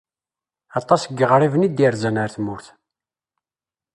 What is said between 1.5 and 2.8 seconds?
i d-irzan ɣer tmurt.